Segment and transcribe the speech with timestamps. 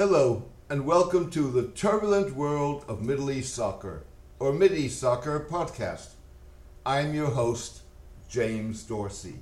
[0.00, 4.04] Hello, and welcome to the turbulent world of Middle East soccer,
[4.38, 6.12] or East Soccer podcast.
[6.86, 7.82] I'm your host,
[8.26, 9.40] James Dorsey.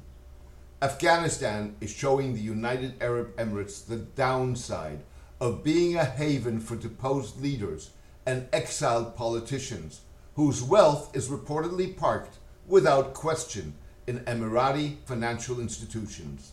[0.83, 5.05] Afghanistan is showing the United Arab Emirates the downside
[5.41, 7.91] of being a haven for deposed leaders
[8.27, 10.01] and exiled politicians
[10.35, 13.75] whose wealth is reportedly parked without question
[14.09, 16.51] in Emirati financial institutions.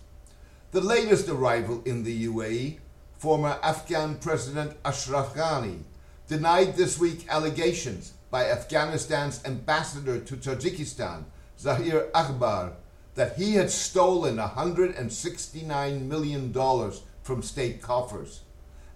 [0.70, 2.78] The latest arrival in the UAE
[3.18, 5.80] former Afghan President Ashraf Ghani
[6.28, 11.24] denied this week allegations by Afghanistan's ambassador to Tajikistan,
[11.58, 12.74] Zahir Akbar,
[13.16, 16.92] that he had stolen $169 million
[17.24, 18.42] from state coffers,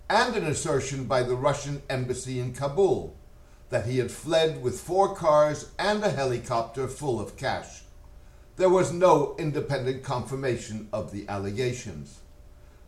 [0.10, 3.16] and an assertion by the Russian embassy in Kabul
[3.70, 7.84] that he had fled with four cars and a helicopter full of cash.
[8.58, 12.20] There was no independent confirmation of the allegations.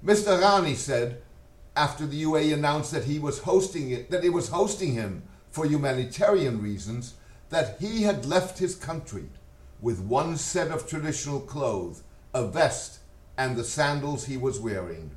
[0.04, 0.40] Mr.
[0.42, 1.22] Ghani said
[1.76, 5.66] after the UAE announced that he was hosting it, that it was hosting him for
[5.66, 7.14] humanitarian reasons,
[7.50, 9.30] that he had left his country
[9.80, 12.02] with one set of traditional clothes,
[12.34, 13.00] a vest,
[13.38, 15.12] and the sandals he was wearing.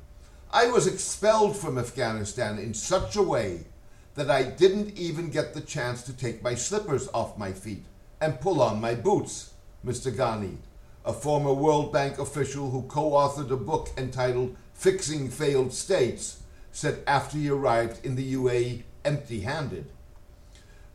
[0.51, 3.65] I was expelled from Afghanistan in such a way
[4.13, 7.85] that I didn't even get the chance to take my slippers off my feet
[8.21, 10.15] and pull on my boots, Mr.
[10.15, 10.57] Ghani,
[11.05, 17.03] a former World Bank official who co authored a book entitled Fixing Failed States, said
[17.05, 19.91] after he arrived in the UAE empty handed.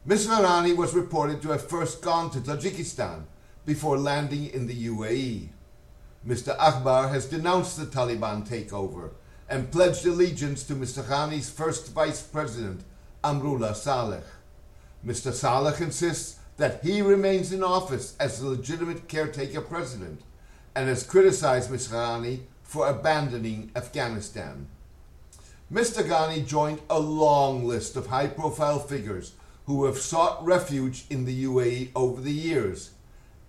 [0.06, 0.36] Mr.
[0.36, 3.22] Ghani was reported to have first gone to Tajikistan
[3.64, 5.48] before landing in the UAE.
[6.26, 6.56] Mr.
[6.58, 9.10] Akbar has denounced the Taliban takeover
[9.48, 11.04] and pledged allegiance to Mr.
[11.04, 12.82] Ghani's first vice president,
[13.22, 14.24] Amrullah Saleh.
[15.06, 15.32] Mr.
[15.32, 20.20] Saleh insists that he remains in office as the legitimate caretaker president
[20.74, 21.92] and has criticized Mr.
[21.92, 24.66] Ghani for abandoning Afghanistan.
[25.72, 26.06] Mr.
[26.06, 29.32] Ghani joined a long list of high profile figures
[29.64, 32.90] who have sought refuge in the UAE over the years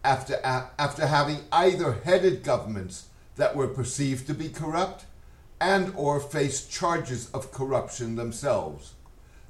[0.05, 5.03] after, after having either headed governments that were perceived to be corrupt
[5.59, 8.93] and or faced charges of corruption themselves.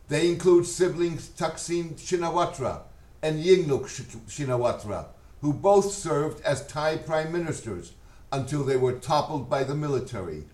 [0.07, 2.85] They include siblings Thaksin Shinawatra
[3.23, 3.85] and Yingluck
[4.27, 5.05] Shinawatra,
[5.41, 7.93] who both served as Thai prime ministers
[8.31, 10.45] until they were toppled by the military.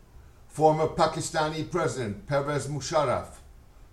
[0.47, 3.37] Former Pakistani President Pervez Musharraf,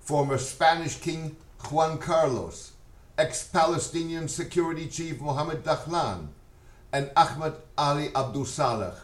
[0.01, 1.37] former Spanish King
[1.71, 2.73] Juan Carlos,
[3.17, 6.29] ex Palestinian Security Chief Mohammed Dahlan,
[6.93, 8.95] and Ahmed Ali Abdul Saleh,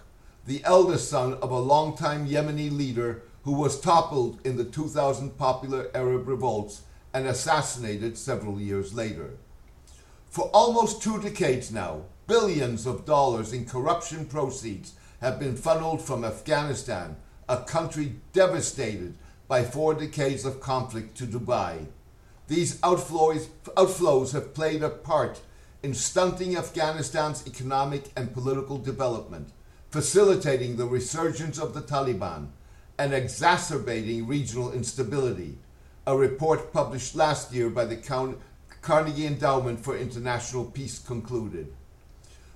[0.47, 5.91] the eldest son of a longtime Yemeni leader who was toppled in the 2000 popular
[5.95, 6.83] Arab revolts
[7.13, 9.31] and assassinated several years later.
[10.31, 16.25] For almost two decades now, billions of dollars in corruption proceeds have been funneled from
[16.25, 17.17] Afghanistan,
[17.49, 19.17] a country devastated
[19.49, 21.87] by four decades of conflict, to Dubai.
[22.47, 25.41] These outflows, outflows have played a part
[25.83, 29.51] in stunting Afghanistan's economic and political development,
[29.91, 32.51] facilitating the resurgence of the Taliban,
[32.97, 35.59] and exacerbating regional instability,
[36.07, 37.97] a report published last year by the
[38.83, 41.73] Carnegie Endowment for International Peace concluded.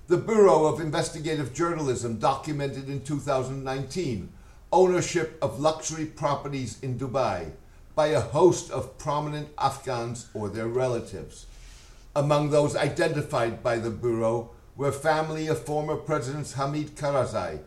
[0.07, 4.29] The Bureau of Investigative Journalism documented in 2019
[4.71, 7.51] ownership of luxury properties in Dubai
[7.95, 11.45] by a host of prominent Afghans or their relatives.
[12.15, 17.59] Among those identified by the Bureau were family of former Presidents Hamid Karzai,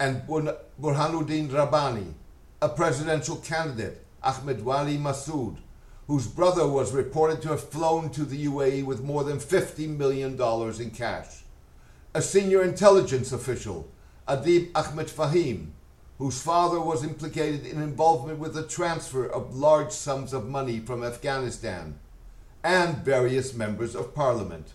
[0.00, 2.14] and Burhanuddin Rabbani,
[2.60, 5.58] a presidential candidate, Ahmed Wali Massoud,
[6.06, 10.40] whose brother was reported to have flown to the UAE with more than $50 million
[10.80, 11.44] in cash.
[12.14, 13.88] A senior intelligence official,
[14.28, 15.70] Adib Ahmed Fahim,
[16.18, 21.04] whose father was implicated in involvement with the transfer of large sums of money from
[21.04, 21.98] Afghanistan,
[22.64, 24.72] and various members of parliament.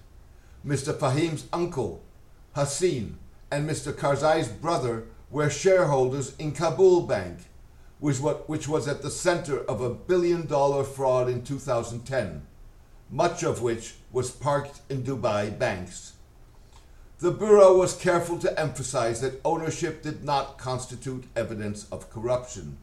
[0.65, 0.93] Mr.
[0.93, 2.03] Fahim's uncle,
[2.55, 3.13] Haseen,
[3.49, 3.91] and Mr.
[3.91, 7.39] Karzai's brother were shareholders in Kabul Bank,
[8.01, 12.41] which was at the center of a billion dollar fraud in 2010,
[13.11, 16.13] much of which was parked in Dubai banks.
[17.19, 22.77] The Bureau was careful to emphasize that ownership did not constitute evidence of corruption.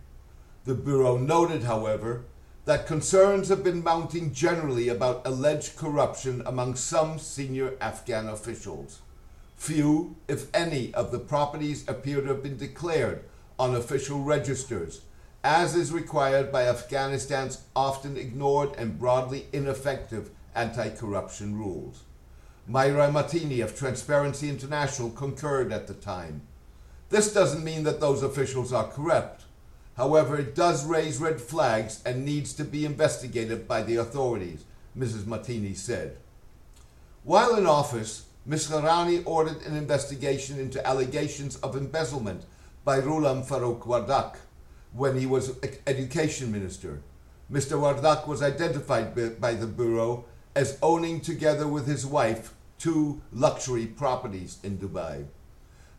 [0.64, 2.24] The Bureau noted, however,
[2.64, 9.00] that concerns have been mounting generally about alleged corruption among some senior Afghan officials.
[9.56, 13.24] Few, if any, of the properties appear to have been declared
[13.58, 15.00] on official registers,
[15.44, 22.02] as is required by Afghanistan's often ignored and broadly ineffective anti corruption rules.
[22.68, 26.42] Maira Martini of Transparency International concurred at the time.
[27.08, 29.44] This doesn't mean that those officials are corrupt.
[29.96, 34.64] However, it does raise red flags and needs to be investigated by the authorities,
[34.96, 35.26] Mrs.
[35.26, 36.18] Martini said.
[37.24, 38.68] While in office, Ms.
[38.68, 42.44] Ghani ordered an investigation into allegations of embezzlement
[42.84, 44.36] by Ghulam Farooq Wardak
[44.92, 47.02] when he was education minister.
[47.50, 47.78] Mr.
[47.80, 54.58] Wardak was identified by the Bureau as owning, together with his wife, two luxury properties
[54.62, 55.26] in Dubai.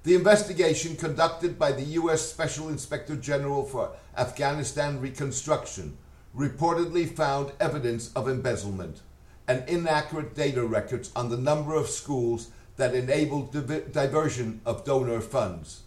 [0.03, 2.21] The investigation conducted by the U.S.
[2.21, 5.97] Special Inspector General for Afghanistan Reconstruction
[6.35, 9.01] reportedly found evidence of embezzlement
[9.47, 15.19] and inaccurate data records on the number of schools that enabled div- diversion of donor
[15.19, 15.81] funds.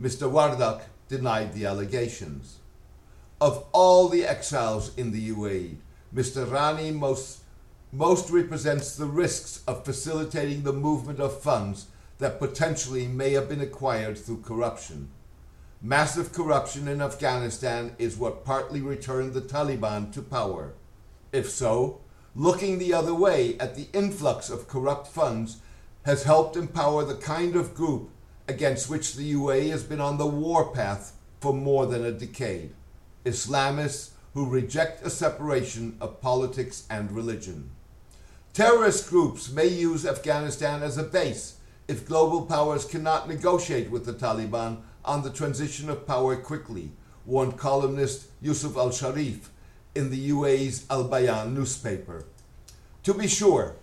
[0.00, 0.30] Mr.
[0.30, 2.58] Wardak denied the allegations.
[3.40, 5.76] Of all the exiles in the UAE,
[6.14, 6.46] Mr.
[6.46, 7.40] Ghani most,
[7.92, 11.86] most represents the risks of facilitating the movement of funds
[12.18, 15.10] that potentially may have been acquired through corruption.
[15.82, 20.72] Massive corruption in Afghanistan is what partly returned the Taliban to power.
[21.32, 22.00] If so,
[22.34, 25.58] looking the other way at the influx of corrupt funds
[26.04, 28.10] has helped empower the kind of group
[28.48, 32.72] against which the UAE has been on the warpath for more than a decade
[33.24, 37.70] Islamists who reject a separation of politics and religion.
[38.52, 41.56] Terrorist groups may use Afghanistan as a base
[41.88, 46.90] if global powers cannot negotiate with the Taliban on the transition of power quickly,
[47.24, 49.50] warned columnist Yusuf al Sharif
[49.94, 52.24] in the UAE's Al Bayan newspaper.
[53.04, 53.76] To be sure,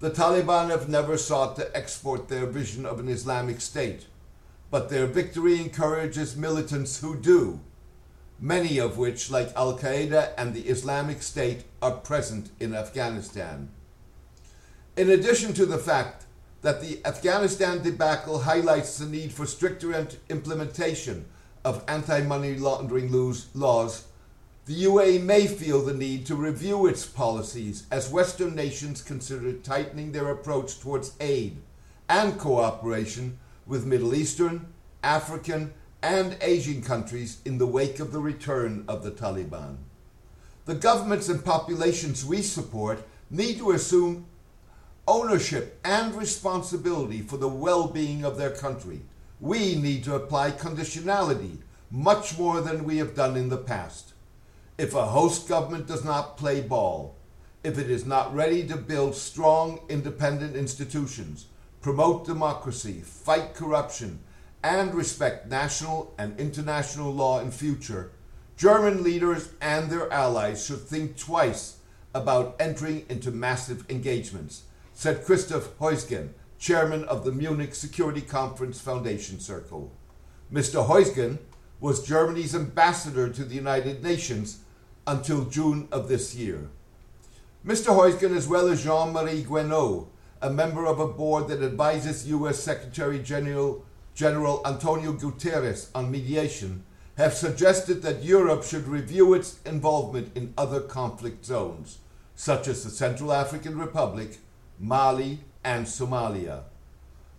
[0.00, 4.06] the Taliban have never sought to export their vision of an Islamic state,
[4.70, 7.60] but their victory encourages militants who do,
[8.40, 13.68] many of which, like Al Qaeda and the Islamic State, are present in Afghanistan.
[14.96, 16.24] In addition to the fact
[16.62, 21.26] that the Afghanistan debacle highlights the need for stricter implementation
[21.62, 23.12] of anti money laundering
[23.54, 24.04] laws,
[24.66, 30.12] the UAE may feel the need to review its policies as Western nations consider tightening
[30.12, 31.56] their approach towards aid
[32.08, 34.66] and cooperation with Middle Eastern,
[35.02, 35.72] African,
[36.02, 39.76] and Asian countries in the wake of the return of the Taliban.
[40.66, 44.26] The governments and populations we support need to assume
[45.08, 49.00] ownership and responsibility for the well being of their country.
[49.40, 51.58] We need to apply conditionality
[51.90, 54.09] much more than we have done in the past.
[54.80, 57.14] If a host government does not play ball,
[57.62, 61.48] if it is not ready to build strong, independent institutions,
[61.82, 64.20] promote democracy, fight corruption,
[64.62, 68.12] and respect national and international law in future,
[68.56, 71.76] German leaders and their allies should think twice
[72.14, 74.62] about entering into massive engagements
[74.94, 79.92] said Christoph Heusgen, chairman of the Munich Security Conference Foundation Circle.
[80.50, 80.86] Mr.
[80.88, 81.36] Heusgen
[81.80, 84.60] was Germany's ambassador to the United Nations
[85.10, 86.68] until June of this year.
[87.66, 87.86] Mr.
[87.86, 90.06] Heusgen, as well as Jean Marie Guéhenno,
[90.40, 92.54] a member of a board that advises U.N.
[92.54, 93.84] Secretary General,
[94.14, 96.84] General Antonio Guterres on mediation,
[97.18, 101.98] have suggested that Europe should review its involvement in other conflict zones,
[102.36, 104.38] such as the Central African Republic
[104.80, 106.62] Mali, and Somalia.